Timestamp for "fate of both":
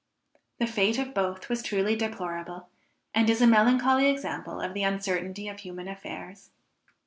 0.65-1.47